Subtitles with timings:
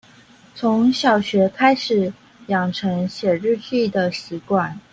[0.55, 2.11] 從小學開始
[2.47, 4.73] 養成寫日記的習慣